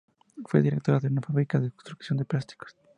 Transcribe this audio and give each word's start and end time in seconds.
Fue 0.47 0.63
directora 0.63 0.99
de 0.99 1.09
una 1.09 1.21
fábrica 1.21 1.59
de 1.59 1.67
extrusión 1.67 2.17
de 2.17 2.25
plásticos. 2.25 2.75